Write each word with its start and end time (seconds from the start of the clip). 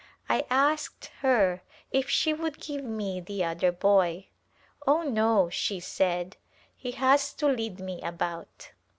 I 0.27 0.45
asked 0.49 1.11
her 1.19 1.61
if 1.91 2.09
she 2.09 2.33
would 2.33 2.59
give 2.59 2.83
me 2.83 3.19
the 3.21 3.43
other 3.43 3.71
boy. 3.71 4.29
"Oh, 4.87 5.03
no," 5.03 5.51
she 5.51 5.79
said," 5.79 6.37
he 6.75 6.89
has 6.93 7.33
to 7.35 7.45
lead 7.47 7.79
me 7.79 8.01
about." 8.01 8.71